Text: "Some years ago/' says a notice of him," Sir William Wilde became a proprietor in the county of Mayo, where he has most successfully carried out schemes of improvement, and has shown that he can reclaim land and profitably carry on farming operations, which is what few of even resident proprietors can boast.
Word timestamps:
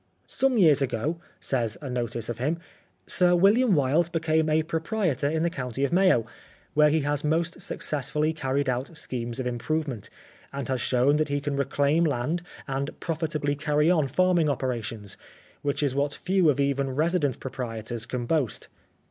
"Some 0.25 0.57
years 0.57 0.79
ago/' 0.81 1.19
says 1.39 1.77
a 1.79 1.87
notice 1.87 2.27
of 2.27 2.39
him," 2.39 2.57
Sir 3.05 3.35
William 3.35 3.75
Wilde 3.75 4.11
became 4.11 4.49
a 4.49 4.63
proprietor 4.63 5.29
in 5.29 5.43
the 5.43 5.49
county 5.51 5.83
of 5.83 5.93
Mayo, 5.93 6.25
where 6.73 6.89
he 6.89 7.01
has 7.01 7.23
most 7.23 7.61
successfully 7.61 8.33
carried 8.33 8.67
out 8.67 8.97
schemes 8.97 9.39
of 9.39 9.45
improvement, 9.45 10.09
and 10.51 10.67
has 10.69 10.81
shown 10.81 11.17
that 11.17 11.29
he 11.29 11.39
can 11.39 11.55
reclaim 11.55 12.03
land 12.03 12.41
and 12.67 12.99
profitably 12.99 13.55
carry 13.55 13.91
on 13.91 14.07
farming 14.07 14.49
operations, 14.49 15.17
which 15.61 15.83
is 15.83 15.93
what 15.93 16.15
few 16.15 16.49
of 16.49 16.59
even 16.59 16.89
resident 16.95 17.39
proprietors 17.39 18.07
can 18.07 18.25
boast. 18.25 18.69